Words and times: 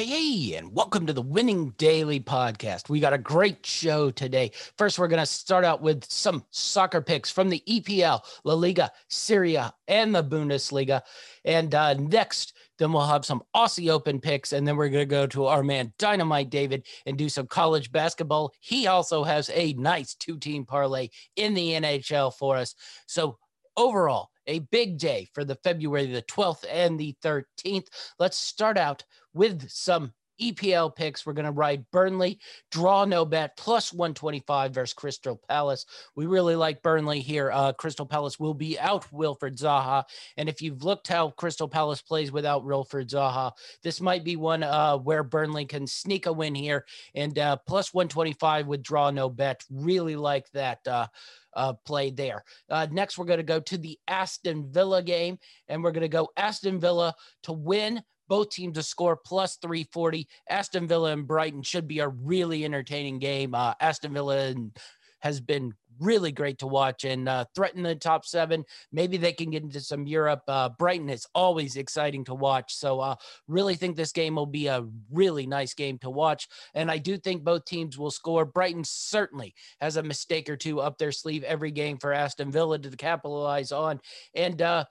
Hey, 0.00 0.54
and 0.54 0.72
welcome 0.72 1.06
to 1.06 1.12
the 1.12 1.20
Winning 1.20 1.70
Daily 1.76 2.20
podcast. 2.20 2.88
We 2.88 3.00
got 3.00 3.12
a 3.12 3.18
great 3.18 3.66
show 3.66 4.12
today. 4.12 4.52
First, 4.76 4.96
we're 4.96 5.08
going 5.08 5.18
to 5.18 5.26
start 5.26 5.64
out 5.64 5.82
with 5.82 6.08
some 6.08 6.44
soccer 6.52 7.00
picks 7.00 7.32
from 7.32 7.48
the 7.48 7.60
EPL, 7.68 8.20
La 8.44 8.54
Liga, 8.54 8.92
Serie 9.08 9.56
A, 9.56 9.74
and 9.88 10.14
the 10.14 10.22
Bundesliga. 10.22 11.02
And 11.44 11.74
uh, 11.74 11.94
next, 11.94 12.52
then 12.78 12.92
we'll 12.92 13.08
have 13.08 13.24
some 13.24 13.42
Aussie 13.56 13.90
Open 13.90 14.20
picks, 14.20 14.52
and 14.52 14.64
then 14.68 14.76
we're 14.76 14.88
going 14.88 15.02
to 15.02 15.04
go 15.04 15.26
to 15.26 15.46
our 15.46 15.64
man 15.64 15.92
Dynamite 15.98 16.50
David 16.50 16.86
and 17.04 17.18
do 17.18 17.28
some 17.28 17.48
college 17.48 17.90
basketball. 17.90 18.52
He 18.60 18.86
also 18.86 19.24
has 19.24 19.50
a 19.52 19.72
nice 19.72 20.14
two 20.14 20.38
team 20.38 20.64
parlay 20.64 21.08
in 21.34 21.54
the 21.54 21.72
NHL 21.72 22.32
for 22.34 22.56
us. 22.56 22.76
So, 23.08 23.36
overall, 23.76 24.30
a 24.48 24.60
big 24.70 24.98
day 24.98 25.28
for 25.32 25.44
the 25.44 25.54
February 25.62 26.06
the 26.06 26.22
12th 26.22 26.64
and 26.70 26.98
the 26.98 27.14
13th. 27.22 27.86
Let's 28.18 28.36
start 28.36 28.76
out 28.76 29.04
with 29.34 29.68
some 29.70 30.12
EPL 30.40 30.94
picks. 30.94 31.24
We're 31.24 31.32
going 31.32 31.46
to 31.46 31.52
ride 31.52 31.84
Burnley, 31.90 32.38
draw 32.70 33.04
no 33.04 33.24
bet, 33.24 33.56
plus 33.56 33.92
125 33.92 34.74
versus 34.74 34.94
Crystal 34.94 35.40
Palace. 35.48 35.86
We 36.16 36.26
really 36.26 36.56
like 36.56 36.82
Burnley 36.82 37.20
here. 37.20 37.50
Uh, 37.52 37.72
Crystal 37.72 38.06
Palace 38.06 38.38
will 38.38 38.54
be 38.54 38.78
out 38.78 39.10
Wilfred 39.12 39.56
Zaha. 39.56 40.04
And 40.36 40.48
if 40.48 40.62
you've 40.62 40.84
looked 40.84 41.08
how 41.08 41.30
Crystal 41.30 41.68
Palace 41.68 42.02
plays 42.02 42.32
without 42.32 42.64
Wilfred 42.64 43.08
Zaha, 43.08 43.52
this 43.82 44.00
might 44.00 44.24
be 44.24 44.36
one 44.36 44.62
uh, 44.62 44.96
where 44.96 45.22
Burnley 45.22 45.64
can 45.64 45.86
sneak 45.86 46.26
a 46.26 46.32
win 46.32 46.54
here. 46.54 46.84
And 47.14 47.38
uh, 47.38 47.56
plus 47.66 47.92
125 47.92 48.66
with 48.66 48.82
draw 48.82 49.10
no 49.10 49.28
bet. 49.28 49.64
Really 49.70 50.16
like 50.16 50.50
that. 50.52 50.86
Uh, 50.86 51.06
uh, 51.54 51.72
play 51.84 52.10
there. 52.10 52.44
Uh, 52.70 52.86
next, 52.90 53.18
we're 53.18 53.24
going 53.24 53.38
to 53.38 53.42
go 53.42 53.60
to 53.60 53.78
the 53.78 53.98
Aston 54.06 54.70
Villa 54.70 55.02
game, 55.02 55.38
and 55.66 55.82
we're 55.82 55.92
going 55.92 56.02
to 56.02 56.08
go 56.08 56.28
Aston 56.36 56.78
Villa 56.78 57.14
to 57.42 57.52
win. 57.52 58.02
Both 58.28 58.50
teams 58.50 58.76
to 58.76 58.82
score 58.82 59.16
plus 59.16 59.56
340. 59.56 60.28
Aston 60.48 60.86
Villa 60.86 61.12
and 61.12 61.26
Brighton 61.26 61.62
should 61.62 61.88
be 61.88 62.00
a 62.00 62.08
really 62.08 62.64
entertaining 62.64 63.18
game. 63.18 63.54
Uh, 63.54 63.74
Aston 63.80 64.12
Villa 64.12 64.54
has 65.20 65.40
been 65.40 65.74
really 66.00 66.32
great 66.32 66.58
to 66.58 66.66
watch 66.66 67.04
and 67.04 67.28
uh, 67.28 67.44
threaten 67.54 67.82
the 67.82 67.94
top 67.94 68.24
seven. 68.24 68.64
Maybe 68.92 69.16
they 69.16 69.32
can 69.32 69.50
get 69.50 69.62
into 69.62 69.80
some 69.80 70.06
Europe. 70.06 70.42
Uh, 70.46 70.68
Brighton 70.78 71.08
is 71.08 71.26
always 71.34 71.76
exciting 71.76 72.24
to 72.26 72.34
watch. 72.34 72.74
So, 72.74 73.00
uh, 73.00 73.16
really 73.46 73.74
think 73.74 73.96
this 73.96 74.12
game 74.12 74.36
will 74.36 74.46
be 74.46 74.68
a 74.68 74.86
really 75.10 75.46
nice 75.46 75.74
game 75.74 75.98
to 75.98 76.10
watch. 76.10 76.48
And 76.74 76.90
I 76.90 76.98
do 76.98 77.18
think 77.18 77.44
both 77.44 77.64
teams 77.64 77.98
will 77.98 78.10
score. 78.10 78.44
Brighton 78.44 78.84
certainly 78.84 79.54
has 79.80 79.96
a 79.96 80.02
mistake 80.02 80.48
or 80.48 80.56
two 80.56 80.80
up 80.80 80.98
their 80.98 81.12
sleeve 81.12 81.44
every 81.44 81.70
game 81.70 81.98
for 81.98 82.12
Aston 82.12 82.50
Villa 82.50 82.78
to 82.78 82.90
capitalize 82.90 83.72
on. 83.72 84.00
And, 84.34 84.60
uh, 84.62 84.84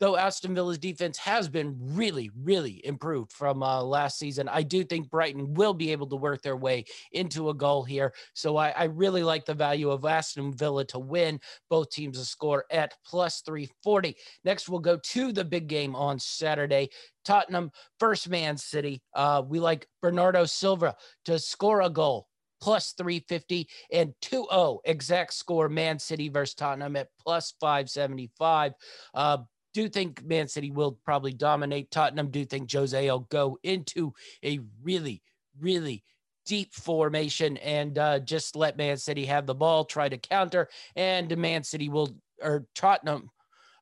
though 0.00 0.16
Aston 0.16 0.54
Villa's 0.54 0.78
defense 0.78 1.18
has 1.18 1.48
been 1.48 1.76
really, 1.78 2.30
really 2.42 2.84
improved 2.84 3.32
from 3.32 3.62
uh, 3.62 3.82
last 3.82 4.18
season, 4.18 4.48
I 4.48 4.62
do 4.62 4.84
think 4.84 5.10
Brighton 5.10 5.54
will 5.54 5.74
be 5.74 5.92
able 5.92 6.06
to 6.08 6.16
work 6.16 6.42
their 6.42 6.56
way 6.56 6.84
into 7.12 7.50
a 7.50 7.54
goal 7.54 7.82
here. 7.82 8.12
So 8.34 8.56
I, 8.56 8.70
I 8.70 8.84
really 8.84 9.22
like 9.22 9.44
the 9.44 9.54
value 9.54 9.90
of 9.90 10.04
Aston 10.04 10.52
Villa 10.52 10.84
to 10.86 10.98
win. 10.98 11.40
Both 11.70 11.90
teams 11.90 12.18
to 12.18 12.24
score 12.24 12.64
at 12.70 12.94
plus 13.04 13.40
340. 13.40 14.16
Next, 14.44 14.68
we'll 14.68 14.80
go 14.80 14.98
to 14.98 15.32
the 15.32 15.44
big 15.44 15.66
game 15.68 15.94
on 15.96 16.18
Saturday. 16.18 16.90
Tottenham, 17.24 17.70
first 17.98 18.28
man 18.28 18.56
city. 18.56 19.02
Uh, 19.14 19.42
we 19.46 19.58
like 19.60 19.88
Bernardo 20.00 20.44
Silva 20.44 20.94
to 21.24 21.38
score 21.38 21.82
a 21.82 21.90
goal 21.90 22.28
plus 22.60 22.92
350 22.92 23.68
and 23.92 24.14
2-0 24.22 24.78
exact 24.86 25.34
score 25.34 25.68
man 25.68 25.98
city 25.98 26.30
versus 26.30 26.54
tottenham 26.54 26.96
at 26.96 27.08
plus 27.20 27.52
575 27.60 28.72
uh, 29.14 29.36
do 29.76 29.90
think 29.90 30.24
Man 30.24 30.48
City 30.48 30.70
will 30.70 30.92
probably 31.04 31.34
dominate 31.34 31.90
Tottenham. 31.90 32.30
Do 32.30 32.46
think 32.46 32.72
Jose 32.72 33.10
will 33.10 33.26
go 33.28 33.58
into 33.62 34.14
a 34.42 34.58
really, 34.82 35.22
really 35.60 36.02
deep 36.46 36.72
formation 36.72 37.58
and 37.58 37.98
uh, 37.98 38.20
just 38.20 38.56
let 38.56 38.78
Man 38.78 38.96
City 38.96 39.26
have 39.26 39.44
the 39.44 39.54
ball, 39.54 39.84
try 39.84 40.08
to 40.08 40.16
counter, 40.16 40.70
and 40.94 41.36
Man 41.36 41.62
City 41.62 41.90
will 41.90 42.16
or 42.42 42.64
Tottenham 42.74 43.28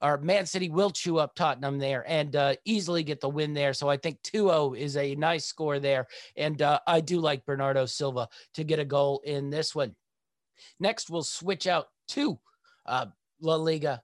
or 0.02 0.18
Man 0.18 0.46
City 0.46 0.68
will 0.68 0.90
chew 0.90 1.18
up 1.18 1.36
Tottenham 1.36 1.78
there 1.78 2.04
and 2.08 2.34
uh, 2.34 2.56
easily 2.64 3.04
get 3.04 3.20
the 3.20 3.28
win 3.28 3.54
there. 3.54 3.72
So 3.72 3.88
I 3.88 3.96
think 3.96 4.20
2-0 4.22 4.76
is 4.76 4.96
a 4.96 5.14
nice 5.14 5.44
score 5.44 5.78
there. 5.78 6.08
And 6.36 6.60
uh, 6.60 6.80
I 6.88 7.02
do 7.02 7.20
like 7.20 7.46
Bernardo 7.46 7.86
Silva 7.86 8.28
to 8.54 8.64
get 8.64 8.80
a 8.80 8.84
goal 8.84 9.22
in 9.24 9.48
this 9.48 9.76
one. 9.76 9.94
Next, 10.80 11.08
we'll 11.08 11.22
switch 11.22 11.68
out 11.68 11.86
to 12.08 12.40
uh, 12.84 13.06
La 13.40 13.54
Liga 13.54 14.02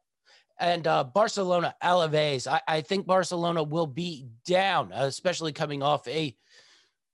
and 0.61 0.87
uh, 0.87 1.05
Barcelona 1.05 1.75
Alaves. 1.83 2.47
I, 2.47 2.61
I, 2.69 2.81
think 2.83 3.07
Barcelona 3.07 3.63
will 3.63 3.87
be 3.87 4.27
down, 4.47 4.93
especially 4.93 5.53
coming 5.53 5.83
off 5.83 6.07
a 6.07 6.37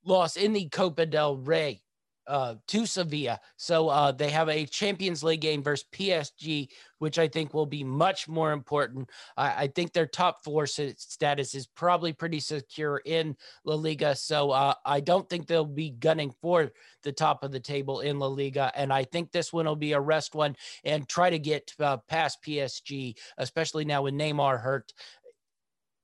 loss 0.03 0.35
in 0.35 0.53
the 0.53 0.67
Copa 0.69 1.05
del 1.05 1.37
Rey 1.37 1.81
uh, 2.27 2.55
to 2.67 2.85
Sevilla. 2.85 3.39
So 3.55 3.89
uh, 3.89 4.11
they 4.11 4.29
have 4.29 4.49
a 4.49 4.65
Champions 4.65 5.23
League 5.23 5.41
game 5.41 5.63
versus 5.63 5.85
PSG, 5.91 6.69
which 6.99 7.19
I 7.19 7.27
think 7.27 7.53
will 7.53 7.65
be 7.65 7.83
much 7.83 8.27
more 8.27 8.51
important. 8.51 9.09
I, 9.35 9.63
I 9.63 9.67
think 9.67 9.93
their 9.93 10.05
top 10.05 10.43
four 10.43 10.67
status 10.67 11.55
is 11.55 11.67
probably 11.67 12.13
pretty 12.13 12.39
secure 12.39 13.01
in 13.05 13.35
La 13.63 13.75
Liga. 13.75 14.15
So 14.15 14.51
uh, 14.51 14.73
I 14.85 14.99
don't 14.99 15.29
think 15.29 15.47
they'll 15.47 15.65
be 15.65 15.91
gunning 15.91 16.33
for 16.41 16.71
the 17.03 17.11
top 17.11 17.43
of 17.43 17.51
the 17.51 17.59
table 17.59 18.01
in 18.01 18.19
La 18.19 18.27
Liga. 18.27 18.71
And 18.75 18.91
I 18.91 19.03
think 19.03 19.31
this 19.31 19.53
one 19.53 19.65
will 19.65 19.75
be 19.75 19.93
a 19.93 19.99
rest 19.99 20.35
one 20.35 20.55
and 20.83 21.07
try 21.07 21.29
to 21.29 21.39
get 21.39 21.73
uh, 21.79 21.97
past 22.09 22.39
PSG, 22.45 23.15
especially 23.37 23.85
now 23.85 24.03
with 24.03 24.13
Neymar 24.13 24.61
hurt 24.61 24.91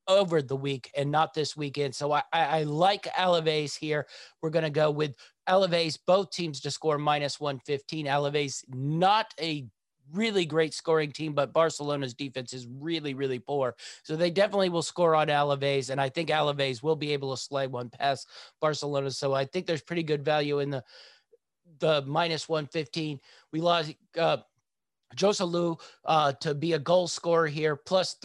over 0.07 0.41
the 0.41 0.55
week 0.55 0.91
and 0.95 1.11
not 1.11 1.33
this 1.33 1.55
weekend. 1.55 1.95
So 1.95 2.11
I, 2.11 2.23
I, 2.31 2.43
I 2.59 2.63
like 2.63 3.03
Alaves 3.17 3.77
here. 3.77 4.07
We're 4.41 4.49
going 4.49 4.63
to 4.63 4.69
go 4.69 4.91
with 4.91 5.15
Alaves, 5.47 5.97
both 6.05 6.31
teams 6.31 6.59
to 6.61 6.71
score 6.71 6.97
minus 6.97 7.39
115. 7.39 8.05
Alaves, 8.05 8.63
not 8.69 9.33
a 9.39 9.65
really 10.11 10.45
great 10.45 10.73
scoring 10.73 11.11
team, 11.11 11.33
but 11.33 11.53
Barcelona's 11.53 12.13
defense 12.13 12.53
is 12.53 12.67
really, 12.67 13.13
really 13.13 13.39
poor. 13.39 13.75
So 14.03 14.15
they 14.15 14.29
definitely 14.29 14.69
will 14.69 14.81
score 14.81 15.15
on 15.15 15.27
Alaves, 15.27 15.89
and 15.89 15.99
I 15.99 16.09
think 16.09 16.29
Alaves 16.29 16.83
will 16.83 16.95
be 16.95 17.13
able 17.13 17.35
to 17.35 17.41
slay 17.41 17.67
one 17.67 17.89
past 17.89 18.27
Barcelona. 18.61 19.11
So 19.11 19.33
I 19.33 19.45
think 19.45 19.65
there's 19.65 19.81
pretty 19.81 20.03
good 20.03 20.23
value 20.23 20.59
in 20.59 20.69
the 20.69 20.83
the 21.79 22.03
minus 22.05 22.47
115. 22.47 23.19
We 23.51 23.61
lost 23.61 23.93
uh, 24.17 24.37
Joselu 25.15 25.79
uh, 26.05 26.33
to 26.33 26.53
be 26.53 26.73
a 26.73 26.79
goal 26.79 27.07
scorer 27.07 27.47
here, 27.47 27.75
plus 27.75 28.15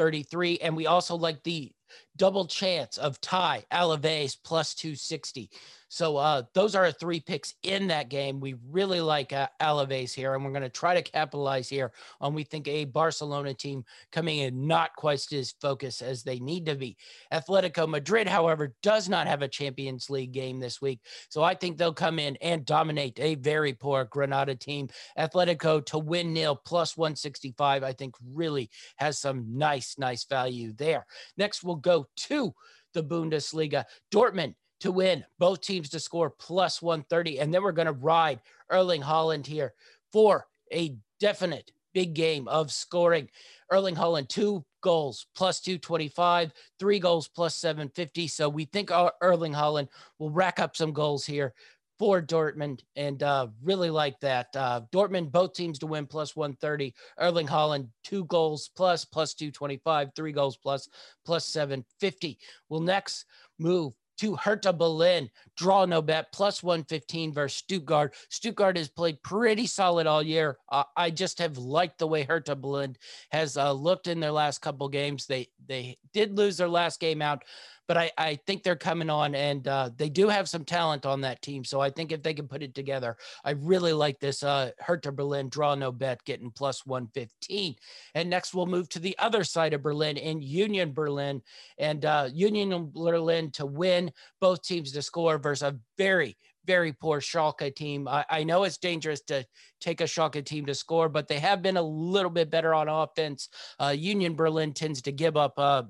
333. 0.00 0.58
And 0.58 0.76
we 0.76 0.86
also 0.86 1.14
like 1.14 1.42
the 1.44 1.70
double 2.16 2.46
chance 2.46 2.98
of 2.98 3.20
tie 3.20 3.64
Alaves 3.72 4.36
plus 4.42 4.74
260. 4.74 5.50
So 5.92 6.16
uh, 6.16 6.42
those 6.54 6.76
are 6.76 6.92
three 6.92 7.18
picks 7.18 7.54
in 7.64 7.88
that 7.88 8.08
game. 8.10 8.38
We 8.38 8.54
really 8.70 9.00
like 9.00 9.32
uh, 9.32 9.48
Alaves 9.60 10.14
here, 10.14 10.34
and 10.34 10.44
we're 10.44 10.52
going 10.52 10.62
to 10.62 10.68
try 10.68 10.94
to 10.94 11.02
capitalize 11.02 11.68
here 11.68 11.90
on 12.20 12.32
we 12.32 12.44
think 12.44 12.68
a 12.68 12.84
Barcelona 12.84 13.54
team 13.54 13.84
coming 14.12 14.38
in 14.38 14.68
not 14.68 14.94
quite 14.94 15.20
as 15.32 15.50
focused 15.60 16.00
as 16.00 16.22
they 16.22 16.38
need 16.38 16.66
to 16.66 16.76
be. 16.76 16.96
Atletico 17.32 17.88
Madrid, 17.88 18.28
however, 18.28 18.76
does 18.84 19.08
not 19.08 19.26
have 19.26 19.42
a 19.42 19.48
Champions 19.48 20.08
League 20.08 20.30
game 20.30 20.60
this 20.60 20.80
week, 20.80 21.00
so 21.28 21.42
I 21.42 21.54
think 21.54 21.76
they'll 21.76 21.92
come 21.92 22.20
in 22.20 22.36
and 22.36 22.64
dominate 22.64 23.18
a 23.18 23.34
very 23.34 23.72
poor 23.72 24.04
Granada 24.04 24.54
team. 24.54 24.88
Atletico 25.18 25.84
to 25.86 25.98
win 25.98 26.32
nil 26.32 26.54
plus 26.54 26.96
165, 26.96 27.82
I 27.82 27.92
think 27.92 28.14
really 28.32 28.70
has 28.94 29.18
some 29.18 29.58
nice, 29.58 29.98
nice 29.98 30.22
value 30.22 30.72
there. 30.72 31.04
Next, 31.36 31.64
we'll 31.64 31.74
go 31.74 31.99
to 32.16 32.54
the 32.94 33.02
Bundesliga. 33.02 33.84
Dortmund 34.12 34.54
to 34.80 34.92
win, 34.92 35.24
both 35.38 35.60
teams 35.60 35.90
to 35.90 36.00
score 36.00 36.30
plus 36.30 36.80
130. 36.80 37.38
And 37.38 37.52
then 37.52 37.62
we're 37.62 37.72
going 37.72 37.86
to 37.86 37.92
ride 37.92 38.40
Erling 38.70 39.02
Haaland 39.02 39.46
here 39.46 39.74
for 40.12 40.46
a 40.72 40.96
definite 41.20 41.70
big 41.92 42.14
game 42.14 42.48
of 42.48 42.72
scoring. 42.72 43.28
Erling 43.70 43.94
Haaland, 43.94 44.28
two 44.28 44.64
goals 44.80 45.26
plus 45.34 45.60
225, 45.60 46.52
three 46.78 46.98
goals 46.98 47.28
plus 47.28 47.56
750. 47.56 48.28
So 48.28 48.48
we 48.48 48.64
think 48.64 48.90
our 48.90 49.12
Erling 49.20 49.52
Haaland 49.52 49.88
will 50.18 50.30
rack 50.30 50.58
up 50.58 50.76
some 50.76 50.92
goals 50.92 51.26
here 51.26 51.52
for 52.00 52.22
Dortmund 52.22 52.80
and 52.96 53.22
uh, 53.22 53.48
really 53.62 53.90
like 53.90 54.18
that. 54.20 54.46
Uh, 54.56 54.80
Dortmund, 54.90 55.30
both 55.30 55.52
teams 55.52 55.78
to 55.80 55.86
win 55.86 56.06
plus 56.06 56.34
130. 56.34 56.94
Erling 57.18 57.46
Haaland, 57.46 57.88
two 58.04 58.24
goals 58.24 58.70
plus, 58.74 59.04
plus 59.04 59.34
225, 59.34 60.08
three 60.16 60.32
goals 60.32 60.56
plus, 60.56 60.88
plus 61.26 61.44
750. 61.44 62.38
We'll 62.70 62.80
next 62.80 63.26
move 63.58 63.92
to 64.20 64.34
Hertha 64.34 64.72
Berlin. 64.72 65.28
Draw 65.58 65.84
no 65.86 66.00
bet 66.00 66.32
plus 66.32 66.62
115 66.62 67.34
versus 67.34 67.58
Stuttgart. 67.58 68.14
Stuttgart 68.30 68.78
has 68.78 68.88
played 68.88 69.22
pretty 69.22 69.66
solid 69.66 70.06
all 70.06 70.22
year. 70.22 70.56
Uh, 70.70 70.84
I 70.96 71.10
just 71.10 71.38
have 71.38 71.58
liked 71.58 71.98
the 71.98 72.06
way 72.06 72.22
Hertha 72.22 72.56
Berlin 72.56 72.96
has 73.30 73.58
uh, 73.58 73.72
looked 73.72 74.06
in 74.06 74.20
their 74.20 74.32
last 74.32 74.60
couple 74.60 74.88
games. 74.88 75.26
They 75.26 75.48
they 75.66 75.98
did 76.14 76.36
lose 76.36 76.56
their 76.56 76.68
last 76.68 76.98
game 76.98 77.20
out, 77.20 77.44
but 77.90 77.96
I, 77.96 78.10
I 78.16 78.36
think 78.46 78.62
they're 78.62 78.76
coming 78.76 79.10
on 79.10 79.34
and 79.34 79.66
uh, 79.66 79.90
they 79.96 80.08
do 80.08 80.28
have 80.28 80.48
some 80.48 80.64
talent 80.64 81.06
on 81.06 81.22
that 81.22 81.42
team. 81.42 81.64
So 81.64 81.80
I 81.80 81.90
think 81.90 82.12
if 82.12 82.22
they 82.22 82.34
can 82.34 82.46
put 82.46 82.62
it 82.62 82.72
together, 82.72 83.16
I 83.44 83.50
really 83.50 83.92
like 83.92 84.20
this 84.20 84.44
uh, 84.44 84.70
Hertha 84.78 85.10
Berlin 85.10 85.48
draw 85.48 85.74
no 85.74 85.90
bet 85.90 86.24
getting 86.24 86.52
plus 86.52 86.86
115. 86.86 87.74
And 88.14 88.30
next 88.30 88.54
we'll 88.54 88.66
move 88.66 88.88
to 88.90 89.00
the 89.00 89.18
other 89.18 89.42
side 89.42 89.74
of 89.74 89.82
Berlin 89.82 90.18
in 90.18 90.40
Union 90.40 90.92
Berlin 90.92 91.42
and 91.78 92.04
uh, 92.04 92.28
Union 92.32 92.92
Berlin 92.94 93.50
to 93.54 93.66
win, 93.66 94.12
both 94.40 94.62
teams 94.62 94.92
to 94.92 95.02
score 95.02 95.38
versus 95.38 95.66
a 95.66 95.76
very, 95.98 96.36
very 96.66 96.92
poor 96.92 97.18
Schalke 97.18 97.74
team. 97.74 98.06
I, 98.06 98.24
I, 98.30 98.44
know 98.44 98.62
it's 98.62 98.78
dangerous 98.78 99.22
to 99.22 99.44
take 99.80 100.00
a 100.00 100.04
Schalke 100.04 100.44
team 100.44 100.64
to 100.66 100.76
score, 100.76 101.08
but 101.08 101.26
they 101.26 101.40
have 101.40 101.60
been 101.60 101.76
a 101.76 101.82
little 101.82 102.30
bit 102.30 102.50
better 102.52 102.72
on 102.72 102.88
offense. 102.88 103.48
Uh, 103.80 103.88
Union 103.88 104.36
Berlin 104.36 104.74
tends 104.74 105.02
to 105.02 105.10
give 105.10 105.36
up 105.36 105.54
uh, 105.58 105.82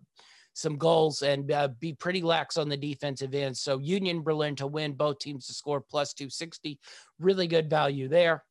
some 0.54 0.76
goals 0.76 1.22
and 1.22 1.50
uh, 1.52 1.68
be 1.78 1.92
pretty 1.92 2.22
lax 2.22 2.56
on 2.56 2.68
the 2.68 2.76
defensive 2.76 3.34
end. 3.34 3.56
So 3.56 3.78
Union 3.78 4.22
Berlin 4.22 4.56
to 4.56 4.66
win, 4.66 4.92
both 4.92 5.18
teams 5.18 5.46
to 5.46 5.54
score 5.54 5.80
plus 5.80 6.12
260. 6.14 6.78
Really 7.18 7.46
good 7.46 7.70
value 7.70 8.08
there. 8.08 8.44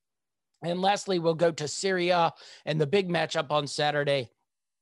And 0.63 0.81
lastly, 0.81 1.19
we'll 1.19 1.35
go 1.35 1.51
to 1.51 1.67
Serie 1.67 2.09
A 2.09 2.33
and 2.65 2.79
the 2.79 2.87
big 2.87 3.09
matchup 3.09 3.51
on 3.51 3.67
Saturday. 3.67 4.29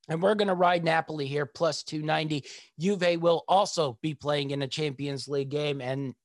And 0.09 0.21
we're 0.21 0.35
going 0.35 0.47
to 0.47 0.55
ride 0.55 0.83
Napoli 0.83 1.27
here 1.27 1.45
plus 1.45 1.83
290. 1.83 2.45
Juve 2.79 3.21
will 3.21 3.43
also 3.47 3.97
be 4.01 4.13
playing 4.13 4.51
in 4.51 4.61
a 4.61 4.67
Champions 4.67 5.27
League 5.27 5.49
game. 5.49 5.81
And 5.81 6.15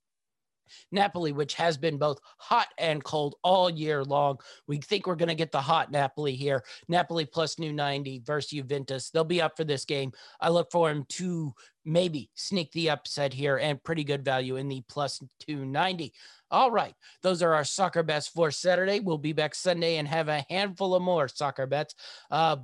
Napoli, 0.91 1.31
which 1.31 1.53
has 1.55 1.77
been 1.77 1.97
both 1.97 2.19
hot 2.37 2.67
and 2.77 3.03
cold 3.03 3.35
all 3.43 3.69
year 3.69 4.03
long. 4.03 4.37
We 4.67 4.77
think 4.77 5.07
we're 5.07 5.15
going 5.15 5.29
to 5.29 5.35
get 5.35 5.51
the 5.51 5.61
hot 5.61 5.91
Napoli 5.91 6.35
here. 6.35 6.63
Napoli 6.87 7.25
plus 7.25 7.59
new 7.59 7.73
90 7.73 8.23
versus 8.25 8.51
Juventus. 8.51 9.09
They'll 9.09 9.23
be 9.23 9.41
up 9.41 9.57
for 9.57 9.63
this 9.63 9.85
game. 9.85 10.11
I 10.39 10.49
look 10.49 10.71
for 10.71 10.89
him 10.89 11.05
to 11.09 11.53
maybe 11.85 12.29
sneak 12.35 12.71
the 12.71 12.89
upset 12.89 13.33
here 13.33 13.57
and 13.57 13.83
pretty 13.83 14.03
good 14.03 14.23
value 14.23 14.55
in 14.55 14.69
the 14.69 14.81
plus 14.87 15.19
290. 15.39 16.13
All 16.51 16.71
right. 16.71 16.95
Those 17.21 17.41
are 17.41 17.53
our 17.53 17.65
soccer 17.65 18.03
bets 18.03 18.27
for 18.27 18.51
Saturday. 18.51 18.99
We'll 18.99 19.17
be 19.17 19.33
back 19.33 19.55
Sunday 19.55 19.97
and 19.97 20.07
have 20.07 20.29
a 20.29 20.45
handful 20.49 20.95
of 20.95 21.01
more 21.01 21.27
soccer 21.27 21.65
bets. 21.65 21.95
Uh, 22.31 22.57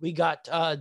we 0.00 0.12
got 0.12 0.48
uh, 0.50 0.76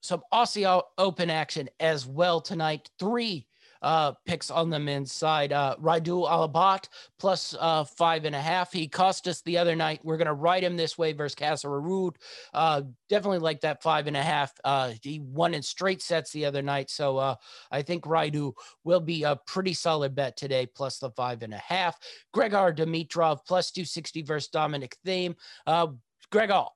some 0.00 0.22
Aussie 0.32 0.82
Open 0.98 1.30
action 1.30 1.68
as 1.78 2.06
well 2.06 2.40
tonight. 2.40 2.90
Three 2.98 3.46
uh, 3.82 4.12
picks 4.26 4.50
on 4.50 4.70
the 4.70 4.78
men's 4.78 5.12
side. 5.12 5.52
Uh, 5.52 5.76
Radu 5.80 6.28
Albot 6.28 6.88
plus 7.18 7.54
uh, 7.58 7.84
five 7.84 8.24
and 8.24 8.34
a 8.34 8.40
half. 8.40 8.72
He 8.72 8.88
cost 8.88 9.28
us 9.28 9.42
the 9.42 9.58
other 9.58 9.76
night. 9.76 10.00
We're 10.02 10.16
going 10.16 10.26
to 10.26 10.34
ride 10.34 10.62
him 10.62 10.76
this 10.76 10.96
way 10.96 11.12
versus 11.12 11.34
Casper 11.34 11.80
Ruud. 11.80 12.16
Uh, 12.54 12.82
definitely 13.08 13.40
like 13.40 13.60
that 13.62 13.82
five 13.82 14.06
and 14.06 14.16
a 14.16 14.22
half. 14.22 14.52
Uh, 14.64 14.92
he 15.02 15.20
won 15.20 15.54
in 15.54 15.62
straight 15.62 16.02
sets 16.02 16.32
the 16.32 16.44
other 16.44 16.62
night. 16.62 16.90
So 16.90 17.18
uh, 17.18 17.34
I 17.70 17.82
think 17.82 18.04
Radu 18.04 18.52
will 18.84 19.00
be 19.00 19.24
a 19.24 19.38
pretty 19.46 19.74
solid 19.74 20.14
bet 20.14 20.36
today, 20.36 20.66
plus 20.66 20.98
the 20.98 21.10
five 21.10 21.42
and 21.42 21.54
a 21.54 21.58
half. 21.58 21.98
Grigor 22.34 22.76
Dimitrov 22.76 23.40
plus 23.46 23.70
260 23.70 24.22
versus 24.22 24.48
Dominic 24.48 24.96
Thiem. 25.06 25.34
Uh, 25.66 25.88
Grigor 26.32 26.68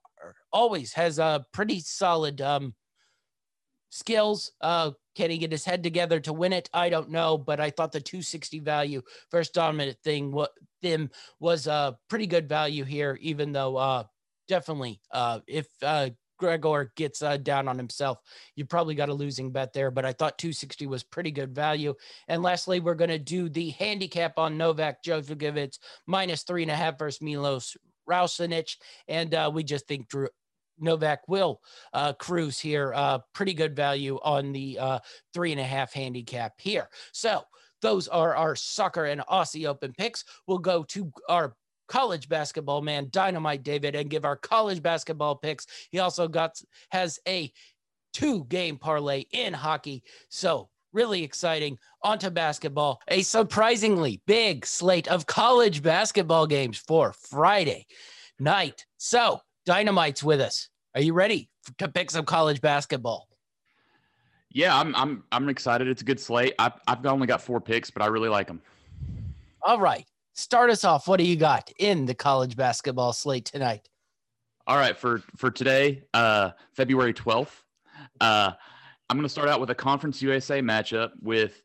always 0.52 0.92
has 0.92 1.18
a 1.18 1.44
pretty 1.52 1.80
solid 1.80 2.40
um, 2.40 2.74
skills. 3.96 4.52
Uh, 4.60 4.90
can 5.14 5.30
he 5.30 5.38
get 5.38 5.50
his 5.50 5.64
head 5.64 5.82
together 5.82 6.20
to 6.20 6.32
win 6.32 6.52
it? 6.52 6.68
I 6.72 6.88
don't 6.88 7.10
know, 7.10 7.38
but 7.38 7.60
I 7.60 7.70
thought 7.70 7.92
the 7.92 8.00
260 8.00 8.60
value 8.60 9.02
first 9.30 9.54
dominant 9.54 9.98
thing 10.04 10.30
what 10.30 10.52
them 10.82 11.10
was 11.40 11.66
a 11.66 11.96
pretty 12.08 12.26
good 12.26 12.48
value 12.48 12.84
here, 12.84 13.18
even 13.20 13.52
though 13.52 13.76
uh, 13.76 14.04
definitely 14.48 15.00
uh, 15.10 15.40
if 15.46 15.66
uh, 15.82 16.10
Grigor 16.40 16.94
gets 16.96 17.22
uh, 17.22 17.38
down 17.38 17.66
on 17.66 17.78
himself, 17.78 18.18
you 18.54 18.66
probably 18.66 18.94
got 18.94 19.08
a 19.08 19.14
losing 19.14 19.50
bet 19.50 19.72
there. 19.72 19.90
But 19.90 20.04
I 20.04 20.12
thought 20.12 20.38
260 20.38 20.86
was 20.86 21.02
pretty 21.02 21.30
good 21.30 21.54
value. 21.54 21.94
And 22.28 22.42
lastly, 22.42 22.80
we're 22.80 22.94
going 22.94 23.10
to 23.10 23.18
do 23.18 23.48
the 23.48 23.70
handicap 23.70 24.38
on 24.38 24.58
Novak 24.58 25.02
Djokovic 25.02 25.78
minus 26.06 26.42
three 26.42 26.62
and 26.62 26.70
a 26.70 26.76
half 26.76 26.98
versus 26.98 27.22
Milos 27.22 27.76
Raonic, 28.08 28.76
and 29.08 29.34
uh, 29.34 29.50
we 29.52 29.64
just 29.64 29.86
think 29.86 30.08
Drew 30.08 30.28
Novak 30.78 31.26
will 31.28 31.60
uh, 31.92 32.12
cruise 32.14 32.58
here. 32.58 32.92
Uh, 32.94 33.18
pretty 33.32 33.54
good 33.54 33.74
value 33.74 34.18
on 34.22 34.52
the 34.52 34.78
uh, 34.78 34.98
three 35.32 35.52
and 35.52 35.60
a 35.60 35.64
half 35.64 35.92
handicap 35.92 36.54
here. 36.58 36.88
So 37.12 37.42
those 37.82 38.08
are 38.08 38.34
our 38.34 38.56
soccer 38.56 39.04
and 39.04 39.20
Aussie 39.22 39.66
Open 39.66 39.92
picks. 39.96 40.24
We'll 40.46 40.58
go 40.58 40.82
to 40.84 41.12
our 41.28 41.54
college 41.88 42.28
basketball 42.28 42.82
man, 42.82 43.08
Dynamite 43.10 43.62
David, 43.62 43.94
and 43.94 44.10
give 44.10 44.24
our 44.24 44.36
college 44.36 44.82
basketball 44.82 45.36
picks. 45.36 45.66
He 45.90 45.98
also 45.98 46.28
got 46.28 46.60
has 46.90 47.18
a 47.28 47.52
two 48.12 48.44
game 48.44 48.78
parlay 48.78 49.24
in 49.30 49.52
hockey. 49.52 50.02
So 50.28 50.68
really 50.92 51.22
exciting. 51.22 51.78
Onto 52.02 52.30
basketball. 52.30 53.00
A 53.08 53.22
surprisingly 53.22 54.22
big 54.26 54.64
slate 54.64 55.08
of 55.08 55.26
college 55.26 55.82
basketball 55.82 56.46
games 56.46 56.78
for 56.78 57.12
Friday 57.12 57.86
night. 58.38 58.86
So 58.96 59.40
Dynamite's 59.66 60.22
with 60.22 60.40
us. 60.40 60.68
Are 60.94 61.00
you 61.00 61.12
ready 61.12 61.50
to 61.78 61.88
pick 61.88 62.10
some 62.10 62.24
college 62.24 62.60
basketball? 62.60 63.28
Yeah, 64.50 64.78
I'm. 64.78 64.94
I'm. 64.94 65.24
I'm 65.32 65.48
excited. 65.48 65.88
It's 65.88 66.00
a 66.00 66.04
good 66.04 66.20
slate. 66.20 66.54
I've, 66.58 66.72
I've 66.86 67.04
only 67.04 67.26
got 67.26 67.42
four 67.42 67.60
picks, 67.60 67.90
but 67.90 68.00
I 68.00 68.06
really 68.06 68.30
like 68.30 68.46
them. 68.46 68.62
All 69.62 69.78
right, 69.78 70.06
start 70.32 70.70
us 70.70 70.84
off. 70.84 71.08
What 71.08 71.18
do 71.18 71.24
you 71.24 71.36
got 71.36 71.70
in 71.78 72.06
the 72.06 72.14
college 72.14 72.56
basketball 72.56 73.12
slate 73.12 73.44
tonight? 73.44 73.88
All 74.66 74.76
right, 74.76 74.96
for 74.96 75.22
for 75.36 75.50
today, 75.50 76.04
uh, 76.14 76.52
February 76.74 77.12
twelfth, 77.12 77.62
uh, 78.20 78.52
I'm 79.10 79.16
going 79.16 79.26
to 79.26 79.28
start 79.28 79.48
out 79.48 79.60
with 79.60 79.70
a 79.70 79.74
Conference 79.74 80.22
USA 80.22 80.62
matchup 80.62 81.10
with 81.20 81.62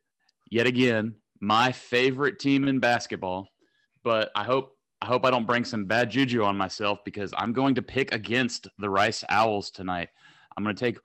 yet 0.49 0.67
again 0.67 1.15
my 1.39 1.71
favorite 1.71 2.39
team 2.39 2.67
in 2.67 2.79
basketball. 2.79 3.47
But 4.03 4.31
I 4.35 4.43
hope 4.43 4.75
I 5.01 5.07
hope 5.07 5.25
I 5.25 5.31
don't 5.31 5.47
bring 5.47 5.65
some 5.65 5.85
bad 5.85 6.11
juju 6.11 6.43
on 6.43 6.55
myself 6.55 7.03
because 7.03 7.33
I'm 7.35 7.53
going 7.53 7.73
to 7.75 7.81
pick 7.81 8.13
against 8.13 8.67
the 8.77 8.89
Rice 8.89 9.23
Owls 9.29 9.71
tonight. 9.71 10.09
I'm 10.55 10.63
going 10.63 10.75
to 10.75 10.79
take 10.79 10.99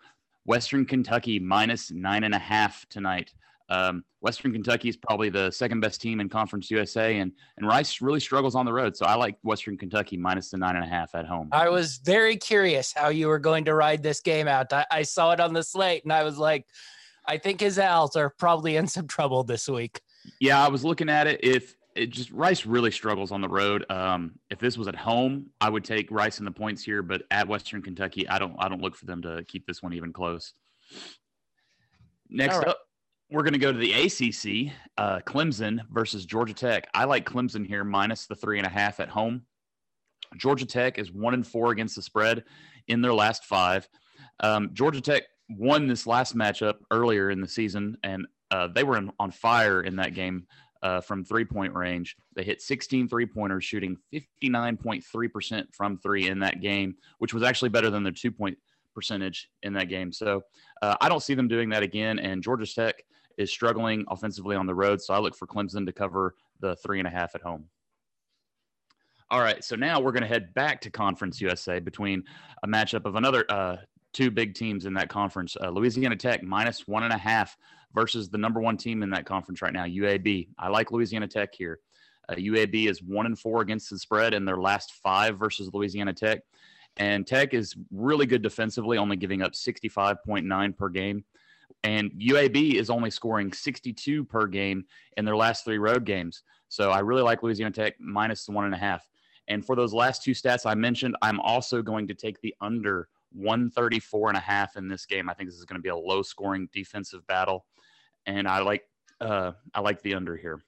Western 0.44 0.84
Kentucky 0.84 1.38
minus 1.38 1.90
nine 1.90 2.25
and 2.25 2.34
a 2.34 2.38
half 2.38 2.87
tonight. 2.90 3.32
Um, 3.69 4.04
Western 4.20 4.52
Kentucky 4.52 4.88
is 4.88 4.96
probably 4.96 5.28
the 5.28 5.50
second 5.50 5.81
best 5.81 6.00
team 6.00 6.20
in 6.20 6.28
Conference 6.28 6.70
USA, 6.70 7.19
and 7.19 7.32
and 7.56 7.66
Rice 7.66 8.00
really 8.00 8.20
struggles 8.20 8.54
on 8.54 8.64
the 8.64 8.72
road. 8.72 8.96
So 8.96 9.06
I 9.06 9.14
like 9.14 9.37
Western 9.43 9.76
Kentucky 9.76 10.16
minus 10.16 10.50
the 10.50 10.58
nine 10.58 10.76
and 10.76 10.84
a 10.84 10.88
half 10.88 11.14
at 11.14 11.26
home. 11.26 11.48
I 11.50 11.69
was 11.69 11.96
very 11.96 12.37
curious 12.37 12.93
how 12.93 13.08
you 13.08 13.28
were 13.28 13.38
going 13.38 13.64
to 13.64 13.75
ride 13.75 14.02
this 14.02 14.20
game 14.20 14.46
out. 14.46 14.72
I, 14.72 14.87
I 14.90 15.02
saw 15.02 15.32
it 15.32 15.40
on 15.40 15.52
the 15.52 15.62
slate, 15.62 16.04
and 16.04 16.12
I 16.12 16.22
was 16.22 16.38
like, 16.38 16.66
I 17.25 17.38
think 17.38 17.60
his 17.60 17.78
Owls 17.78 18.14
are 18.14 18.31
probably 18.31 18.76
in 18.76 18.87
some 18.87 19.08
trouble 19.08 19.43
this 19.43 19.69
week. 19.69 20.00
Yeah, 20.40 20.64
I 20.64 20.69
was 20.69 20.84
looking 20.84 21.08
at 21.08 21.26
it. 21.26 21.40
If 21.43 21.75
it 21.96 22.10
just 22.10 22.31
Rice 22.31 22.66
really 22.66 22.90
struggles 22.90 23.32
on 23.32 23.40
the 23.40 23.48
road. 23.48 23.84
Um, 23.90 24.38
if 24.50 24.58
this 24.58 24.76
was 24.76 24.88
at 24.88 24.96
home, 24.96 25.46
I 25.60 25.70
would 25.70 25.84
take 25.84 26.10
Rice 26.10 26.38
in 26.38 26.44
the 26.44 26.50
points 26.50 26.82
here, 26.82 27.02
but 27.02 27.22
at 27.31 27.48
Western 27.48 27.82
Kentucky, 27.82 28.28
I 28.28 28.38
don't 28.38 28.54
I 28.58 28.69
don't 28.69 28.82
look 28.82 28.96
for 28.96 29.06
them 29.06 29.22
to 29.22 29.44
keep 29.48 29.66
this 29.66 29.82
one 29.82 29.93
even 29.93 30.12
close. 30.12 30.52
Next 32.28 32.56
right. 32.56 32.69
up, 32.69 32.81
we're 33.31 33.43
going 33.43 33.52
to 33.52 33.58
go 33.58 33.72
to 33.72 33.78
the 33.78 33.93
ACC, 33.93 34.72
uh, 34.98 35.20
Clemson 35.20 35.81
versus 35.90 36.26
Georgia 36.26 36.55
Tech. 36.55 36.88
I 36.94 37.05
like 37.05 37.24
Clemson 37.24 37.67
here 37.67 37.84
minus 37.84 38.26
the 38.26 38.34
three 38.34 38.58
and 38.58 38.67
a 38.67 38.70
half 38.70 39.00
at 39.00 39.08
home. 39.08 39.43
Georgia 40.36 40.67
Tech 40.67 40.98
is 40.98 41.12
one 41.12 41.34
and 41.34 41.46
four 41.46 41.70
against 41.70 41.96
the 41.96 42.03
spread 42.03 42.44
in 42.88 43.00
their 43.00 43.15
last 43.15 43.44
five. 43.44 43.88
Um, 44.41 44.70
Georgia 44.72 45.00
Tech 45.00 45.24
won 45.48 45.86
this 45.86 46.06
last 46.06 46.36
matchup 46.36 46.74
earlier 46.91 47.31
in 47.31 47.41
the 47.41 47.48
season, 47.48 47.96
and 48.03 48.26
uh, 48.50 48.69
they 48.69 48.84
were 48.84 48.96
in, 48.96 49.10
on 49.19 49.31
fire 49.31 49.82
in 49.82 49.96
that 49.96 50.15
game 50.15 50.46
uh, 50.82 51.00
from 51.00 51.24
three 51.24 51.44
point 51.44 51.74
range. 51.74 52.16
They 52.34 52.44
hit 52.44 52.62
16 52.62 53.08
three 53.08 53.26
pointers, 53.26 53.64
shooting 53.64 53.96
59.3% 54.12 55.74
from 55.74 55.98
three 55.98 56.28
in 56.28 56.38
that 56.40 56.60
game, 56.60 56.96
which 57.18 57.34
was 57.34 57.42
actually 57.42 57.70
better 57.70 57.90
than 57.90 58.02
their 58.02 58.12
two 58.12 58.32
point 58.32 58.58
percentage 58.94 59.50
in 59.62 59.72
that 59.74 59.88
game. 59.88 60.12
So 60.12 60.42
uh, 60.82 60.96
I 61.00 61.08
don't 61.08 61.22
see 61.22 61.34
them 61.34 61.48
doing 61.48 61.68
that 61.70 61.82
again. 61.82 62.18
And 62.18 62.42
Georgia 62.42 62.66
Tech 62.66 63.04
is 63.36 63.50
struggling 63.50 64.04
offensively 64.08 64.56
on 64.56 64.66
the 64.66 64.74
road. 64.74 65.02
So 65.02 65.14
I 65.14 65.18
look 65.18 65.36
for 65.36 65.46
Clemson 65.46 65.84
to 65.86 65.92
cover 65.92 66.34
the 66.60 66.76
three 66.76 66.98
and 66.98 67.06
a 67.06 67.10
half 67.10 67.34
at 67.34 67.42
home. 67.42 67.64
All 69.28 69.40
right, 69.40 69.62
so 69.64 69.74
now 69.74 69.98
we're 69.98 70.12
going 70.12 70.22
to 70.22 70.28
head 70.28 70.54
back 70.54 70.80
to 70.82 70.90
Conference 70.90 71.40
USA 71.40 71.80
between 71.80 72.22
a 72.62 72.68
matchup 72.68 73.06
of 73.06 73.16
another 73.16 73.44
uh, 73.48 73.76
two 74.12 74.30
big 74.30 74.54
teams 74.54 74.86
in 74.86 74.94
that 74.94 75.08
conference. 75.08 75.56
Uh, 75.60 75.68
Louisiana 75.68 76.14
Tech 76.14 76.44
minus 76.44 76.86
one 76.86 77.02
and 77.02 77.12
a 77.12 77.18
half 77.18 77.56
versus 77.96 78.29
the 78.29 78.38
number 78.38 78.60
one 78.60 78.76
team 78.76 79.03
in 79.03 79.10
that 79.10 79.24
conference 79.24 79.62
right 79.62 79.72
now, 79.72 79.84
UAB. 79.84 80.48
I 80.58 80.69
like 80.69 80.93
Louisiana 80.93 81.26
Tech 81.26 81.55
here. 81.55 81.81
Uh, 82.29 82.34
UAB 82.34 82.88
is 82.88 83.03
one 83.03 83.24
and 83.24 83.38
four 83.38 83.62
against 83.62 83.88
the 83.88 83.98
spread 83.98 84.34
in 84.34 84.44
their 84.44 84.58
last 84.58 84.93
five 85.03 85.38
versus 85.38 85.70
Louisiana 85.72 86.12
Tech. 86.12 86.41
And 86.98 87.26
Tech 87.26 87.55
is 87.55 87.74
really 87.91 88.26
good 88.26 88.43
defensively, 88.43 88.98
only 88.98 89.17
giving 89.17 89.41
up 89.41 89.53
65.9 89.53 90.76
per 90.76 90.88
game. 90.91 91.24
And 91.84 92.10
UAB 92.12 92.74
is 92.74 92.91
only 92.91 93.10
scoring 93.10 93.53
62 93.53 94.24
per 94.24 94.46
game 94.46 94.84
in 95.17 95.24
their 95.24 95.36
last 95.36 95.65
three 95.65 95.79
road 95.79 96.05
games. 96.05 96.43
So 96.69 96.91
I 96.91 96.98
really 96.98 97.22
like 97.22 97.43
Louisiana 97.43 97.72
Tech 97.72 97.94
minus 97.98 98.46
one 98.48 98.67
and 98.67 98.74
a 98.74 98.79
half. 98.79 99.08
And 99.48 99.65
for 99.65 99.74
those 99.74 99.94
last 99.94 100.22
two 100.22 100.32
stats 100.32 100.67
I 100.67 100.74
mentioned, 100.74 101.17
I'm 101.22 101.41
also 101.41 101.81
going 101.81 102.08
to 102.08 102.15
take 102.15 102.41
the 102.41 102.55
under 102.60 103.08
134 103.32 104.29
and 104.29 104.36
a 104.36 104.41
half 104.41 104.76
in 104.76 104.88
this 104.88 105.06
game. 105.06 105.31
I 105.31 105.34
think 105.34 105.48
this 105.48 105.58
is 105.58 105.65
going 105.65 105.79
to 105.79 105.82
be 105.82 105.88
a 105.88 105.96
low 105.96 106.22
scoring 106.22 106.69
defensive 106.72 107.26
battle. 107.26 107.65
And 108.26 108.48
I 108.48 108.60
like 108.60 108.82
uh, 109.20 109.52
I 109.74 109.80
like 109.80 110.02
the 110.02 110.14
under 110.14 110.36
here. 110.36 110.60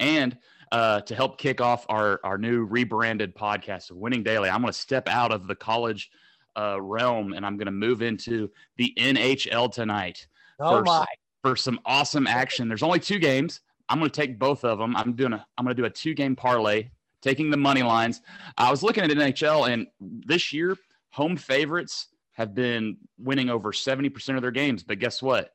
And 0.00 0.36
uh, 0.70 1.00
to 1.02 1.14
help 1.14 1.38
kick 1.38 1.60
off 1.60 1.86
our 1.88 2.20
our 2.24 2.38
new 2.38 2.64
rebranded 2.64 3.34
podcast 3.34 3.90
of 3.90 3.96
Winning 3.96 4.22
Daily, 4.22 4.48
I'm 4.50 4.60
going 4.60 4.72
to 4.72 4.78
step 4.78 5.08
out 5.08 5.32
of 5.32 5.46
the 5.46 5.54
college 5.54 6.10
uh, 6.56 6.80
realm 6.80 7.32
and 7.32 7.46
I'm 7.46 7.56
going 7.56 7.66
to 7.66 7.72
move 7.72 8.02
into 8.02 8.50
the 8.76 8.92
NHL 8.98 9.72
tonight. 9.72 10.26
Oh 10.60 10.78
for, 10.78 10.84
my! 10.84 11.06
For 11.42 11.56
some 11.56 11.80
awesome 11.84 12.26
action. 12.26 12.68
There's 12.68 12.82
only 12.82 13.00
two 13.00 13.18
games. 13.18 13.60
I'm 13.88 13.98
going 13.98 14.10
to 14.10 14.20
take 14.20 14.38
both 14.38 14.64
of 14.64 14.78
them. 14.78 14.94
I'm 14.96 15.14
doing 15.14 15.32
a 15.32 15.46
I'm 15.56 15.64
going 15.64 15.76
to 15.76 15.82
do 15.82 15.86
a 15.86 15.90
two 15.90 16.14
game 16.14 16.36
parlay, 16.36 16.90
taking 17.22 17.50
the 17.50 17.56
money 17.56 17.82
lines. 17.82 18.20
I 18.56 18.70
was 18.70 18.82
looking 18.82 19.04
at 19.04 19.10
NHL 19.10 19.70
and 19.70 19.86
this 20.00 20.52
year 20.52 20.76
home 21.10 21.36
favorites 21.36 22.08
have 22.32 22.54
been 22.54 22.96
winning 23.18 23.50
over 23.50 23.72
70% 23.72 24.36
of 24.36 24.42
their 24.42 24.52
games. 24.52 24.84
But 24.84 25.00
guess 25.00 25.20
what? 25.20 25.52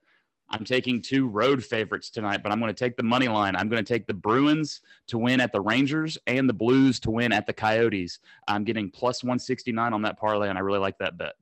I'm 0.53 0.63
taking 0.63 1.01
two 1.01 1.27
road 1.27 1.63
favorites 1.63 2.11
tonight, 2.11 2.43
but 2.43 2.51
I'm 2.51 2.59
going 2.59 2.73
to 2.73 2.77
take 2.77 2.95
the 2.95 3.01
money 3.01 3.27
line. 3.27 3.55
I'm 3.55 3.69
going 3.69 3.83
to 3.83 3.93
take 3.93 4.05
the 4.05 4.13
Bruins 4.13 4.81
to 5.07 5.17
win 5.17 5.41
at 5.41 5.51
the 5.51 5.59
Rangers 5.59 6.15
and 6.27 6.47
the 6.47 6.53
Blues 6.53 6.99
to 7.01 7.11
win 7.11 7.31
at 7.31 7.47
the 7.47 7.53
Coyotes. 7.53 8.19
I'm 8.47 8.63
getting 8.63 8.91
plus 8.91 9.23
169 9.23 9.93
on 9.93 10.03
that 10.03 10.19
parlay, 10.19 10.49
and 10.49 10.57
I 10.57 10.61
really 10.61 10.77
like 10.77 10.99
that 10.99 11.17
bet. 11.17 11.33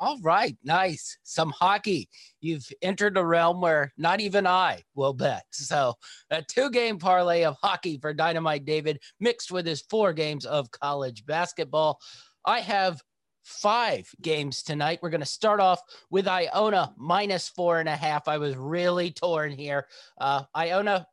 All 0.00 0.18
right, 0.22 0.56
nice. 0.64 1.18
Some 1.22 1.50
hockey. 1.50 2.08
You've 2.40 2.68
entered 2.82 3.16
a 3.16 3.24
realm 3.24 3.60
where 3.60 3.92
not 3.96 4.20
even 4.20 4.44
I 4.44 4.82
will 4.96 5.14
bet. 5.14 5.44
So, 5.52 5.94
a 6.28 6.42
two 6.42 6.70
game 6.70 6.98
parlay 6.98 7.44
of 7.44 7.56
hockey 7.62 7.96
for 7.98 8.12
Dynamite 8.12 8.64
David 8.64 9.00
mixed 9.20 9.52
with 9.52 9.66
his 9.66 9.82
four 9.88 10.12
games 10.12 10.44
of 10.44 10.72
college 10.72 11.24
basketball. 11.24 12.00
I 12.44 12.58
have 12.60 13.00
five 13.46 14.12
games 14.20 14.62
tonight. 14.64 14.98
We're 15.00 15.10
going 15.10 15.20
to 15.20 15.26
start 15.26 15.60
off 15.60 15.80
with 16.10 16.26
Iona 16.26 16.92
minus 16.96 17.48
four 17.48 17.78
and 17.78 17.88
a 17.88 17.94
half. 17.94 18.26
I 18.26 18.38
was 18.38 18.56
really 18.56 19.12
torn 19.12 19.52
here. 19.52 19.86
Uh, 20.18 20.42
Iona 20.54 21.06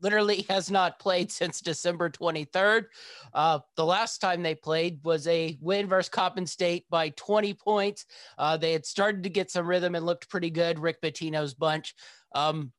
literally 0.00 0.44
has 0.48 0.72
not 0.72 0.98
played 0.98 1.30
since 1.30 1.60
December 1.60 2.10
23rd. 2.10 2.86
Uh, 3.32 3.60
the 3.76 3.84
last 3.84 4.18
time 4.18 4.42
they 4.42 4.56
played 4.56 4.98
was 5.04 5.26
a 5.28 5.56
win 5.60 5.86
versus 5.86 6.08
Coppin 6.08 6.46
State 6.46 6.84
by 6.90 7.10
20 7.10 7.54
points. 7.54 8.06
Uh, 8.36 8.56
they 8.56 8.72
had 8.72 8.84
started 8.84 9.22
to 9.22 9.30
get 9.30 9.50
some 9.50 9.66
rhythm 9.66 9.94
and 9.94 10.04
looked 10.04 10.28
pretty 10.28 10.50
good. 10.50 10.80
Rick 10.80 11.00
Pitino's 11.00 11.54
bunch. 11.54 11.94
Um, 12.34 12.72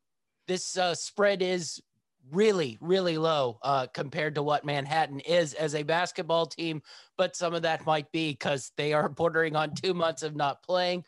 this 0.47 0.77
uh, 0.77 0.93
spread 0.93 1.41
is 1.41 1.81
really, 2.31 2.77
really 2.81 3.17
low 3.17 3.59
uh, 3.63 3.87
compared 3.87 4.35
to 4.35 4.43
what 4.43 4.65
Manhattan 4.65 5.19
is 5.21 5.53
as 5.53 5.75
a 5.75 5.83
basketball 5.83 6.45
team. 6.45 6.81
But 7.17 7.35
some 7.35 7.53
of 7.53 7.63
that 7.63 7.85
might 7.85 8.11
be 8.11 8.31
because 8.31 8.71
they 8.77 8.93
are 8.93 9.09
bordering 9.09 9.55
on 9.55 9.73
two 9.73 9.93
months 9.93 10.23
of 10.23 10.35
not 10.35 10.63
playing. 10.63 11.03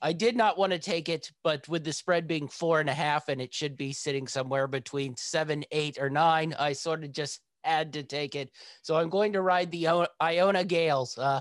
I 0.00 0.12
did 0.12 0.36
not 0.36 0.58
want 0.58 0.72
to 0.72 0.78
take 0.78 1.08
it, 1.08 1.30
but 1.42 1.66
with 1.68 1.82
the 1.82 1.92
spread 1.92 2.26
being 2.26 2.48
four 2.48 2.80
and 2.80 2.90
a 2.90 2.94
half 2.94 3.28
and 3.28 3.40
it 3.40 3.54
should 3.54 3.76
be 3.76 3.92
sitting 3.92 4.28
somewhere 4.28 4.66
between 4.66 5.16
seven, 5.16 5.64
eight, 5.70 5.98
or 5.98 6.10
nine, 6.10 6.54
I 6.58 6.74
sort 6.74 7.02
of 7.02 7.12
just 7.12 7.40
had 7.64 7.94
to 7.94 8.02
take 8.02 8.34
it. 8.34 8.50
So 8.82 8.96
I'm 8.96 9.08
going 9.08 9.32
to 9.32 9.42
ride 9.42 9.70
the 9.70 10.06
Iona 10.22 10.64
Gaels 10.64 11.18
uh, 11.18 11.40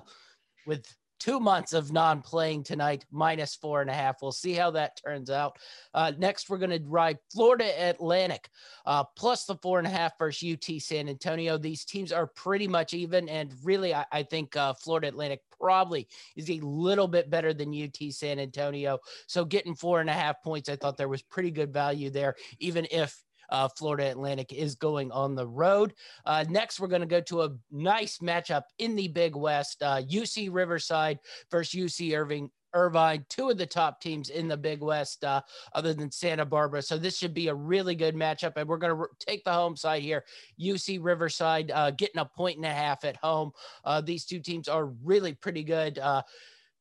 with 0.66 0.86
two 1.26 1.40
months 1.40 1.74
of 1.74 1.92
non-playing 1.92 2.62
tonight, 2.62 3.04
minus 3.12 3.56
four 3.56 3.82
and 3.82 3.90
a 3.90 3.94
half. 3.94 4.22
We'll 4.22 4.32
see 4.32 4.54
how 4.54 4.70
that 4.72 5.02
turns 5.04 5.32
out. 5.32 5.58
Uh, 5.92 6.12
next, 6.20 6.52
we're 6.52 6.60
going 6.60 6.70
to 6.70 6.88
ride 6.88 7.18
Florida 7.34 7.90
Atlantic, 7.90 8.48
uh, 8.86 9.04
plus 9.18 9.46
the 9.46 9.56
four 9.56 9.80
and 9.80 9.88
a 9.88 9.90
half 9.90 10.12
versus 10.20 10.54
UT 10.54 10.80
San 10.80 11.10
Antonio. 11.10 11.58
These 11.58 11.84
teams 11.84 12.12
are 12.12 12.28
pretty 12.28 12.68
much 12.68 12.94
even, 12.94 13.28
and 13.28 13.52
really, 13.64 13.92
I, 13.92 14.06
I 14.12 14.22
think 14.22 14.56
uh, 14.56 14.76
Florida 14.76 15.08
Atlantic 15.08 15.42
probably 15.60 16.08
is 16.36 16.52
a 16.52 16.60
little 16.60 17.08
bit 17.08 17.32
better 17.32 17.56
than 17.56 17.74
UT 17.74 18.14
San 18.14 18.38
Antonio. 18.38 19.00
So 19.26 19.46
getting 19.46 19.74
four 19.74 20.02
and 20.02 20.12
a 20.12 20.14
half 20.14 20.44
points, 20.44 20.70
I 20.70 20.76
thought 20.76 20.96
there 20.96 21.10
was 21.10 21.24
pretty 21.24 21.50
good 21.50 21.74
value 21.74 22.12
there, 22.12 22.36
even 22.60 22.86
if 22.92 23.20
uh, 23.50 23.68
Florida 23.78 24.10
Atlantic 24.10 24.54
is 24.54 24.76
going 24.76 25.12
on 25.12 25.36
the 25.36 25.48
road. 25.48 25.94
Uh, 26.26 26.46
next, 26.50 26.80
we're 26.80 26.88
going 26.88 27.02
to 27.02 27.08
go 27.08 27.22
to 27.22 27.44
a 27.44 27.56
nice 27.72 28.20
matchup 28.20 28.64
in 28.80 28.96
the 28.96 29.08
Big 29.08 29.36
West 29.36 29.82
uh, 29.82 30.02
UC 30.02 30.50
Riverside 30.52 31.20
versus 31.52 31.80
UC 31.80 32.18
Irving. 32.18 32.50
Irvine, 32.76 33.26
two 33.30 33.50
of 33.50 33.58
the 33.58 33.66
top 33.66 34.02
teams 34.02 34.30
in 34.30 34.48
the 34.50 34.58
Big 34.58 34.82
West, 34.82 35.24
uh, 35.24 35.42
other 35.74 35.94
than 35.94 36.12
Santa 36.12 36.46
Barbara. 36.46 36.82
So 36.82 36.98
this 36.98 37.18
should 37.18 37.34
be 37.34 37.48
a 37.48 37.56
really 37.56 37.96
good 37.96 38.16
matchup, 38.16 38.58
and 38.58 38.68
we're 38.68 38.78
going 38.78 38.96
to 38.96 39.08
take 39.18 39.46
the 39.46 39.54
home 39.54 39.78
side 39.78 40.04
here. 40.04 40.26
UC 40.62 41.00
Riverside 41.02 41.72
uh, 41.72 41.92
getting 41.92 42.20
a 42.20 42.26
point 42.26 42.58
and 42.58 42.66
a 42.66 42.74
half 42.74 43.06
at 43.06 43.16
home. 43.16 43.52
Uh, 43.86 44.02
these 44.02 44.26
two 44.26 44.42
teams 44.42 44.68
are 44.68 44.88
really 45.06 45.34
pretty 45.34 45.64
good. 45.64 45.98
Uh, 45.98 46.22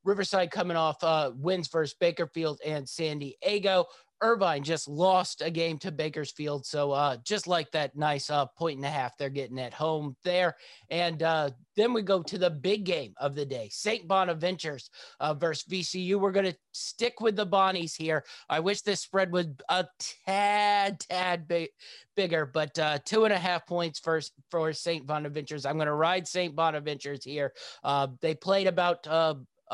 Riverside 0.04 0.50
coming 0.50 0.76
off 0.76 1.02
uh, 1.02 1.32
wins 1.34 1.68
versus 1.68 1.96
Bakersfield 1.98 2.60
and 2.64 2.86
San 2.86 3.18
Diego. 3.18 3.86
Irvine 4.20 4.62
just 4.62 4.88
lost 4.88 5.42
a 5.42 5.50
game 5.50 5.78
to 5.78 5.92
Bakersfield. 5.92 6.66
So 6.66 6.92
uh, 6.92 7.16
just 7.24 7.46
like 7.46 7.70
that 7.72 7.96
nice 7.96 8.30
uh, 8.30 8.46
point 8.46 8.76
and 8.76 8.86
a 8.86 8.90
half 8.90 9.16
they're 9.16 9.28
getting 9.28 9.58
at 9.58 9.74
home 9.74 10.16
there. 10.24 10.56
And 10.90 11.22
uh, 11.22 11.50
then 11.76 11.92
we 11.92 12.02
go 12.02 12.22
to 12.22 12.38
the 12.38 12.50
big 12.50 12.84
game 12.84 13.14
of 13.18 13.34
the 13.34 13.44
day, 13.44 13.68
St. 13.70 14.06
Bonaventures 14.06 14.90
uh, 15.20 15.34
versus 15.34 15.64
VCU. 15.68 16.18
We're 16.18 16.32
going 16.32 16.52
to 16.52 16.56
stick 16.72 17.20
with 17.20 17.36
the 17.36 17.46
Bonnies 17.46 17.96
here. 17.96 18.24
I 18.48 18.60
wish 18.60 18.82
this 18.82 19.00
spread 19.00 19.32
was 19.32 19.46
a 19.68 19.86
tad, 20.24 21.00
tad 21.00 21.48
big, 21.48 21.70
bigger, 22.16 22.46
but 22.46 22.78
uh, 22.78 22.98
two 23.04 23.24
and 23.24 23.32
a 23.32 23.38
half 23.38 23.66
points 23.66 23.98
for, 23.98 24.20
for 24.50 24.72
St. 24.72 25.06
Bonaventures. 25.06 25.66
I'm 25.66 25.76
going 25.76 25.86
to 25.86 25.94
ride 25.94 26.28
St. 26.28 26.54
Bonaventures 26.54 27.24
here. 27.24 27.52
Uh, 27.82 28.08
they 28.20 28.34
played 28.34 28.66
about 28.66 29.06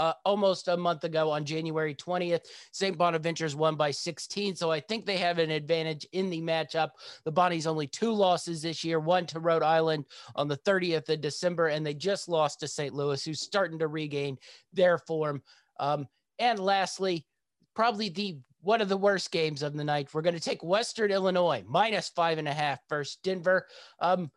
uh, 0.01 0.15
almost 0.25 0.69
a 0.69 0.77
month 0.77 1.05
ago 1.05 1.31
on 1.31 1.45
January 1.45 1.95
20th. 1.95 2.47
St. 2.73 2.97
Bonaventure's 2.97 3.55
won 3.55 3.77
by 3.77 3.91
16, 3.91 4.57
so 4.57 4.71
I 4.71 4.81
think 4.81 5.05
they 5.05 5.19
have 5.19 5.39
an 5.39 5.51
advantage 5.51 6.07
in 6.13 6.31
the 6.31 6.41
matchup. 6.41 6.93
The 7.25 7.33
Bonnies 7.33 7.67
only 7.67 7.87
two 7.87 8.11
losses 8.11 8.63
this 8.63 8.83
year, 8.83 8.99
one 8.99 9.27
to 9.27 9.41
Rhode 9.41 9.63
Island 9.63 10.07
on 10.35 10.49
the 10.49 10.57
30th 10.57 11.11
of 11.11 11.21
December, 11.21 11.67
and 11.67 11.85
they 11.85 11.93
just 11.93 12.31
lost 12.31 12.61
to 12.61 12.69
St. 12.69 12.95
Louis, 12.95 13.23
who's 13.23 13.43
starting 13.43 13.79
to 13.79 13.89
regain 13.89 14.39
their 14.73 14.97
form. 14.97 15.43
Um, 15.79 16.09
and 16.39 16.59
lastly, 16.59 17.27
probably 17.75 18.09
the 18.09 18.39
one 18.63 18.81
of 18.81 18.89
the 18.89 18.97
worst 18.97 19.31
games 19.31 19.63
of 19.63 19.75
the 19.75 19.85
night. 19.85 20.09
We're 20.13 20.23
going 20.23 20.35
to 20.35 20.41
take 20.41 20.63
Western 20.63 21.11
Illinois 21.11 21.63
minus 21.67 22.09
five 22.09 22.39
and 22.39 22.49
a 22.49 22.53
half 22.53 22.79
versus 22.89 23.19
Denver. 23.23 23.67
Um, 24.01 24.31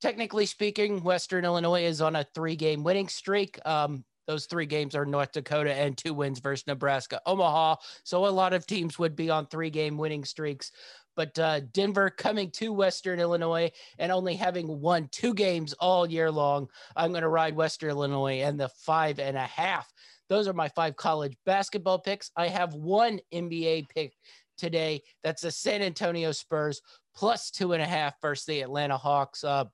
technically 0.00 0.46
speaking, 0.46 1.02
Western 1.02 1.44
Illinois 1.44 1.84
is 1.84 2.00
on 2.00 2.16
a 2.16 2.26
three 2.34 2.56
game 2.56 2.84
winning 2.84 3.08
streak. 3.08 3.58
Um, 3.64 4.04
those 4.26 4.46
three 4.46 4.66
games 4.66 4.94
are 4.94 5.04
North 5.04 5.32
Dakota 5.32 5.74
and 5.74 5.96
two 5.96 6.14
wins 6.14 6.40
versus 6.40 6.66
Nebraska, 6.66 7.20
Omaha. 7.26 7.76
So 8.04 8.26
a 8.26 8.28
lot 8.28 8.52
of 8.52 8.66
teams 8.66 8.98
would 8.98 9.16
be 9.16 9.30
on 9.30 9.46
three 9.46 9.70
game 9.70 9.96
winning 9.96 10.24
streaks. 10.24 10.72
But 11.16 11.38
uh, 11.38 11.60
Denver 11.72 12.10
coming 12.10 12.50
to 12.52 12.72
Western 12.72 13.20
Illinois 13.20 13.70
and 13.98 14.10
only 14.10 14.34
having 14.34 14.80
won 14.80 15.08
two 15.12 15.32
games 15.32 15.72
all 15.74 16.10
year 16.10 16.30
long. 16.30 16.68
I'm 16.96 17.12
going 17.12 17.22
to 17.22 17.28
ride 17.28 17.54
Western 17.54 17.90
Illinois 17.90 18.40
and 18.40 18.58
the 18.58 18.68
five 18.68 19.20
and 19.20 19.36
a 19.36 19.44
half. 19.44 19.92
Those 20.28 20.48
are 20.48 20.54
my 20.54 20.68
five 20.68 20.96
college 20.96 21.36
basketball 21.46 21.98
picks. 21.98 22.30
I 22.36 22.48
have 22.48 22.74
one 22.74 23.20
NBA 23.32 23.88
pick 23.90 24.14
today. 24.56 25.02
That's 25.22 25.42
the 25.42 25.50
San 25.50 25.82
Antonio 25.82 26.32
Spurs 26.32 26.80
plus 27.14 27.50
two 27.50 27.72
and 27.72 27.82
a 27.82 27.86
half 27.86 28.20
versus 28.20 28.46
the 28.46 28.62
Atlanta 28.62 28.96
Hawks. 28.96 29.44
Uh, 29.44 29.66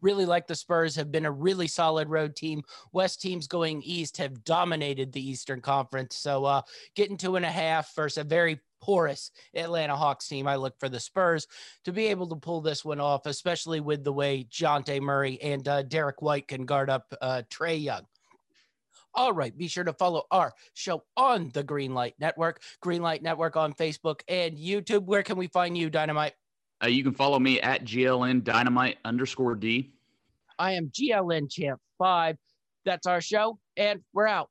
really 0.00 0.26
like 0.26 0.46
the 0.46 0.54
Spurs, 0.54 0.96
have 0.96 1.12
been 1.12 1.26
a 1.26 1.30
really 1.30 1.66
solid 1.66 2.08
road 2.08 2.36
team. 2.36 2.62
West 2.92 3.20
teams 3.20 3.46
going 3.46 3.82
east 3.82 4.16
have 4.18 4.44
dominated 4.44 5.12
the 5.12 5.28
Eastern 5.28 5.60
Conference. 5.60 6.16
So 6.16 6.44
uh, 6.44 6.62
getting 6.94 7.16
two 7.16 7.36
and 7.36 7.44
a 7.44 7.50
half 7.50 7.94
versus 7.94 8.18
a 8.18 8.24
very 8.24 8.60
porous 8.80 9.30
Atlanta 9.54 9.96
Hawks 9.96 10.28
team. 10.28 10.46
I 10.46 10.56
look 10.56 10.78
for 10.78 10.88
the 10.88 11.00
Spurs 11.00 11.46
to 11.84 11.92
be 11.92 12.06
able 12.06 12.28
to 12.28 12.36
pull 12.36 12.60
this 12.60 12.84
one 12.84 13.00
off, 13.00 13.26
especially 13.26 13.80
with 13.80 14.04
the 14.04 14.12
way 14.12 14.44
Dejounte 14.44 15.00
Murray 15.00 15.40
and 15.42 15.66
uh, 15.66 15.82
Derrick 15.82 16.22
White 16.22 16.48
can 16.48 16.64
guard 16.64 16.90
up 16.90 17.12
uh, 17.20 17.42
Trae 17.50 17.82
Young. 17.82 18.06
All 19.14 19.32
right, 19.32 19.56
be 19.56 19.68
sure 19.68 19.84
to 19.84 19.92
follow 19.94 20.24
our 20.30 20.52
show 20.74 21.02
on 21.16 21.50
the 21.52 21.64
Greenlight 21.64 22.14
Network, 22.20 22.62
Greenlight 22.84 23.22
Network 23.22 23.56
on 23.56 23.72
Facebook 23.72 24.20
and 24.28 24.56
YouTube. 24.56 25.06
Where 25.06 25.22
can 25.22 25.36
we 25.36 25.48
find 25.48 25.76
you, 25.76 25.90
Dynamite? 25.90 26.34
Uh, 26.82 26.86
you 26.86 27.02
can 27.02 27.12
follow 27.12 27.38
me 27.38 27.60
at 27.60 27.84
GLN 27.84 28.44
Dynamite 28.44 28.98
underscore 29.04 29.54
D. 29.54 29.90
I 30.58 30.72
am 30.72 30.90
GLN 30.90 31.50
Champ 31.50 31.80
5. 31.98 32.36
That's 32.84 33.06
our 33.06 33.20
show, 33.20 33.58
and 33.76 34.00
we're 34.12 34.26
out. 34.26 34.50